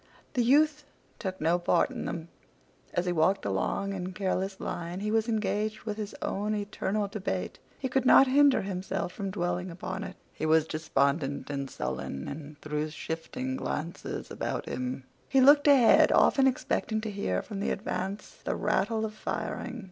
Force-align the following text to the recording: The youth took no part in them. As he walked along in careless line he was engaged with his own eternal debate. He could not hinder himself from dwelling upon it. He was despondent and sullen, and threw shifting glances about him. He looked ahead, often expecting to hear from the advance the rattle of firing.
The 0.33 0.41
youth 0.43 0.83
took 1.19 1.39
no 1.39 1.59
part 1.59 1.91
in 1.91 2.05
them. 2.05 2.29
As 2.91 3.05
he 3.05 3.11
walked 3.11 3.45
along 3.45 3.93
in 3.93 4.13
careless 4.13 4.59
line 4.59 5.01
he 5.01 5.11
was 5.11 5.29
engaged 5.29 5.81
with 5.83 5.97
his 5.97 6.15
own 6.23 6.55
eternal 6.55 7.07
debate. 7.07 7.59
He 7.77 7.87
could 7.87 8.03
not 8.03 8.25
hinder 8.25 8.63
himself 8.63 9.13
from 9.13 9.29
dwelling 9.29 9.69
upon 9.69 10.03
it. 10.03 10.15
He 10.33 10.47
was 10.47 10.65
despondent 10.65 11.51
and 11.51 11.69
sullen, 11.69 12.27
and 12.27 12.59
threw 12.61 12.89
shifting 12.89 13.55
glances 13.55 14.31
about 14.31 14.65
him. 14.65 15.03
He 15.29 15.39
looked 15.39 15.67
ahead, 15.67 16.11
often 16.11 16.47
expecting 16.47 16.99
to 17.01 17.11
hear 17.11 17.43
from 17.43 17.59
the 17.59 17.69
advance 17.69 18.39
the 18.43 18.55
rattle 18.55 19.05
of 19.05 19.13
firing. 19.13 19.79